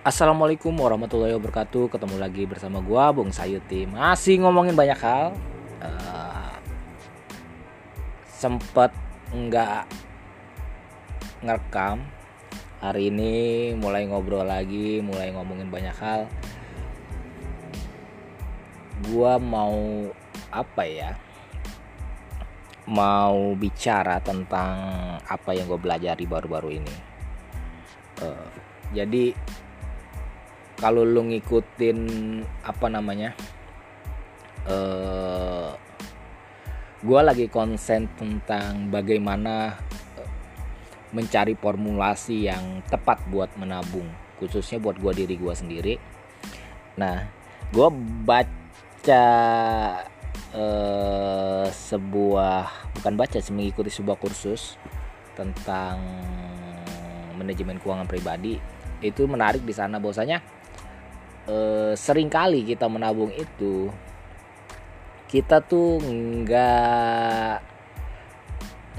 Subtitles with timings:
[0.00, 1.92] Assalamualaikum warahmatullahi wabarakatuh.
[1.92, 5.36] Ketemu lagi bersama gua Bung Sayuti Masih ngomongin banyak hal.
[5.76, 6.56] Uh,
[8.24, 8.96] Sempet
[9.28, 9.84] nggak
[11.44, 12.00] ngerekam.
[12.80, 13.34] Hari ini
[13.76, 16.32] mulai ngobrol lagi Mulai ngomongin banyak hal.
[19.04, 20.08] Gua mau
[20.48, 21.12] apa ya
[22.88, 24.80] Mau bicara tentang
[25.20, 26.96] apa yang gue pelajari baru-baru ini.
[28.24, 28.48] Uh,
[28.96, 29.60] Jadi
[30.80, 31.98] kalau lu ngikutin
[32.64, 33.36] apa namanya
[34.64, 35.76] uh,
[37.04, 39.76] gue lagi konsen tentang bagaimana
[40.16, 40.30] uh,
[41.12, 44.08] mencari formulasi yang tepat buat menabung
[44.40, 45.94] khususnya buat gue diri gue sendiri.
[46.96, 47.28] Nah
[47.70, 47.88] gue
[48.24, 49.28] baca
[50.56, 54.80] uh, sebuah bukan baca sih mengikuti sebuah kursus
[55.36, 56.00] tentang
[57.36, 58.56] manajemen keuangan pribadi.
[59.04, 60.59] Itu menarik di sana bahwasanya
[61.50, 63.90] eh, sering kali kita menabung itu
[65.30, 67.70] kita tuh nggak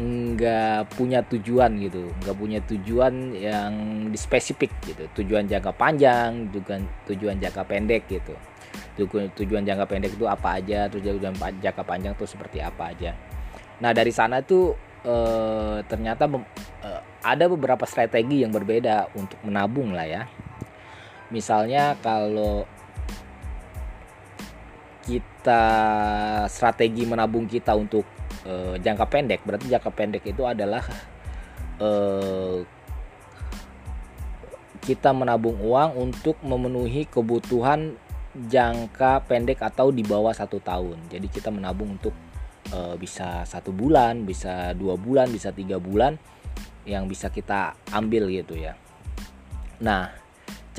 [0.00, 2.06] nggak punya tujuan gitu.
[2.22, 3.72] Nggak punya tujuan yang
[4.14, 5.04] spesifik gitu.
[5.22, 6.78] Tujuan jangka panjang juga
[7.10, 8.34] tujuan jangka pendek gitu.
[9.34, 13.10] Tujuan jangka pendek itu apa aja tujuan jangka panjang itu seperti apa aja.
[13.82, 15.14] Nah dari sana tuh e,
[15.88, 16.28] ternyata
[16.84, 16.90] e,
[17.24, 20.22] ada beberapa strategi yang berbeda untuk menabung lah ya
[21.30, 22.66] misalnya kalau
[25.06, 25.64] kita
[26.46, 28.04] strategi menabung kita untuk
[28.46, 30.84] uh, jangka pendek berarti jangka pendek itu adalah
[31.80, 32.62] uh,
[34.80, 37.96] kita menabung uang untuk memenuhi kebutuhan
[38.30, 41.10] jangka pendek atau di bawah satu tahun.
[41.10, 42.14] Jadi kita menabung untuk
[42.72, 46.16] uh, bisa satu bulan bisa dua bulan bisa tiga bulan
[46.86, 48.78] yang bisa kita ambil gitu ya.
[49.82, 50.19] Nah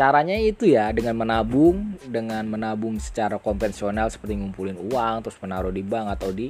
[0.02, 5.86] caranya itu ya dengan menabung dengan menabung secara konvensional seperti ngumpulin uang terus menaruh di
[5.86, 6.50] bank atau di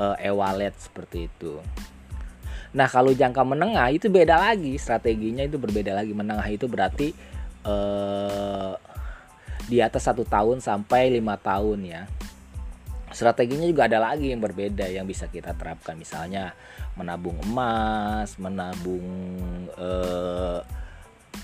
[0.00, 1.60] uh, e-wallet seperti itu.
[2.72, 6.16] Nah kalau jangka menengah itu beda lagi strateginya itu berbeda lagi.
[6.16, 7.12] Menengah itu berarti
[7.68, 8.80] uh,
[9.68, 12.02] di atas satu tahun sampai lima tahun ya.
[13.12, 16.00] Strateginya juga ada lagi yang berbeda yang bisa kita terapkan.
[16.00, 16.56] Misalnya
[16.96, 19.04] menabung emas menabung
[19.76, 20.64] uh,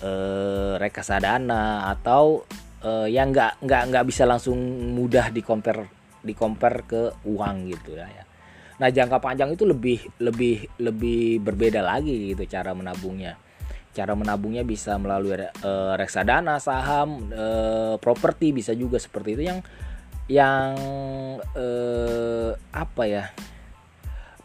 [0.02, 2.44] uh, reksadana atau
[2.82, 4.58] uh, yang nggak nggak nggak bisa langsung
[4.92, 5.86] mudah di compare
[6.22, 8.06] di compare ke uang gitu ya.
[8.78, 13.38] Nah jangka panjang itu lebih lebih lebih berbeda lagi gitu cara menabungnya.
[13.92, 19.60] Cara menabungnya bisa melalui uh, reksadana, saham, uh, properti bisa juga seperti itu yang
[20.30, 20.72] yang
[21.52, 23.24] uh, apa ya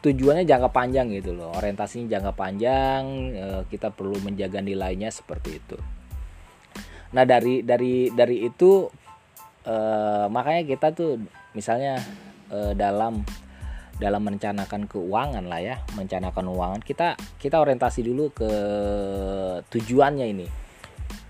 [0.02, 1.54] tujuannya jangka panjang gitu loh.
[1.58, 3.04] Orientasinya jangka panjang
[3.34, 5.78] eh, kita perlu menjaga nilainya seperti itu.
[7.16, 8.86] Nah dari dari dari itu
[9.66, 11.18] eh, makanya kita tuh
[11.58, 11.98] misalnya
[12.54, 13.26] eh, dalam
[13.98, 18.52] dalam merencanakan keuangan lah ya merencanakan keuangan kita kita orientasi dulu ke
[19.74, 20.48] tujuannya ini.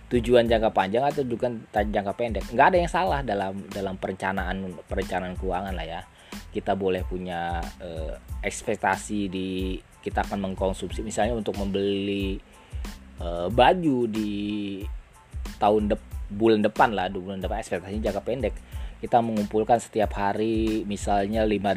[0.08, 2.48] Tujuan jangka panjang atau tujuan jangka pendek.
[2.56, 6.02] Nggak ada yang salah dalam dalam perencanaan perencanaan keuangan lah ya
[6.52, 11.04] kita boleh punya uh, ekspektasi di kita akan mengkonsumsi.
[11.04, 12.40] Misalnya untuk membeli
[13.22, 14.82] uh, baju di
[15.62, 18.56] tahun dep bulan depan lah bulan depan ekspektasi jangka pendek.
[18.98, 21.70] Kita mengumpulkan setiap hari misalnya 5000 uh,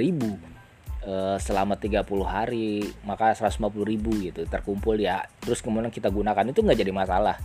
[1.05, 5.28] eh, selama 30 hari maka 150 ribu gitu terkumpul ya.
[5.44, 7.37] Terus kemudian kita gunakan itu nggak jadi masalah.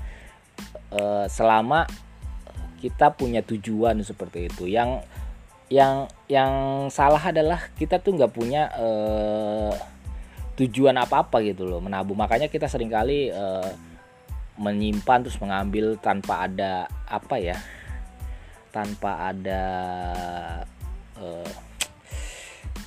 [1.27, 1.83] Selama
[2.79, 4.69] kita punya tujuan seperti itu.
[4.69, 5.03] Yang
[5.69, 9.73] yang yang salah adalah kita tuh nggak punya uh,
[10.55, 13.73] tujuan apa apa gitu loh menabung makanya kita sering kali uh,
[14.55, 17.57] menyimpan terus mengambil tanpa ada apa ya
[18.71, 19.63] tanpa ada
[21.19, 21.51] uh,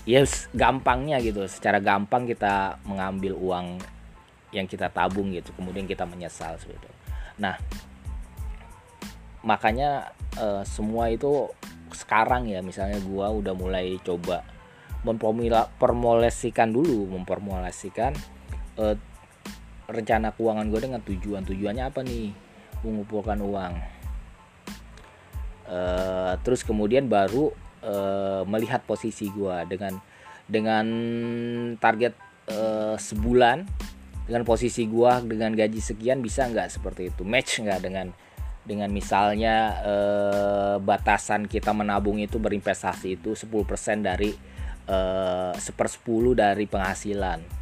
[0.09, 1.44] ya yes, gampangnya gitu.
[1.44, 3.76] Secara gampang kita mengambil uang
[4.53, 6.88] yang kita tabung gitu kemudian kita menyesal seperti
[7.38, 7.55] nah
[9.44, 10.11] makanya
[10.41, 11.47] uh, semua itu
[11.94, 14.44] sekarang ya misalnya gua udah mulai coba
[15.06, 18.12] memformulasikan dulu memformulasikan
[18.79, 18.96] uh,
[19.88, 21.43] rencana keuangan gue dengan tujuan.
[21.49, 22.31] Tujuannya apa nih?
[22.85, 23.75] Mengumpulkan uang.
[25.69, 27.52] Uh, terus kemudian baru
[27.85, 30.00] uh, melihat posisi gue dengan
[30.49, 30.87] dengan
[31.76, 32.17] target
[32.49, 33.69] uh, sebulan
[34.25, 37.25] dengan posisi gue dengan gaji sekian bisa nggak seperti itu?
[37.25, 38.12] Match nggak dengan
[38.64, 43.49] dengan misalnya eh, batasan kita menabung itu berinvestasi itu 10%
[44.00, 44.31] dari
[44.88, 47.60] eh, sepersepuluh dari penghasilan.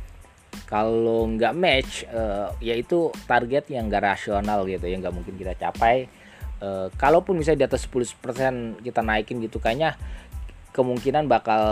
[0.66, 6.26] Kalau nggak match eh, yaitu target yang nggak rasional gitu ya nggak mungkin kita capai.
[6.56, 9.92] E, kalaupun misalnya di atas 10% kita naikin gitu kayaknya
[10.72, 11.62] kemungkinan bakal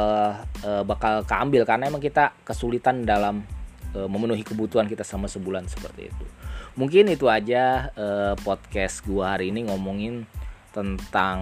[0.60, 3.48] e, bakal keambil karena emang kita kesulitan dalam
[3.94, 6.26] memenuhi kebutuhan kita sama sebulan seperti itu.
[6.74, 10.26] Mungkin itu aja e, podcast gua hari ini ngomongin
[10.74, 11.38] tentang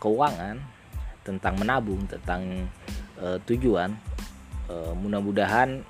[0.00, 0.56] keuangan,
[1.20, 2.68] tentang menabung, tentang
[3.20, 3.92] e, tujuan.
[4.72, 5.84] Mudah-mudahan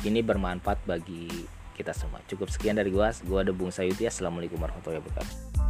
[0.00, 1.28] ini bermanfaat bagi
[1.76, 2.24] kita semua.
[2.24, 3.12] Cukup sekian dari gua.
[3.28, 4.08] Gua ada Bung Sayuti.
[4.08, 5.61] Assalamualaikum warahmatullahi wabarakatuh.